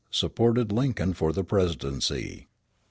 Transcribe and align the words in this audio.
Supported 0.09 0.71
Lincoln 0.71 1.13
for 1.13 1.31
the 1.31 1.43
Presidency. 1.43 2.47